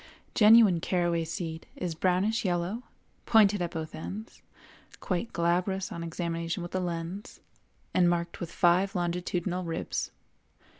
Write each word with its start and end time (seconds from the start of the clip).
Genuine 0.33 0.79
caraway 0.79 1.23
seed 1.23 1.67
is 1.75 1.93
brownish 1.93 2.43
yellow, 2.43 2.81
pointed 3.27 3.61
at 3.61 3.69
both 3.69 3.93
ends, 3.93 4.41
quite 4.99 5.31
glabrous 5.31 5.91
on 5.91 6.03
examination 6.03 6.63
with 6.63 6.73
a 6.73 6.79
lens, 6.79 7.39
and 7.93 8.09
marked 8.09 8.39
with 8.39 8.51
five 8.51 8.95
longitudinal 8.95 9.63
ribs. 9.63 10.09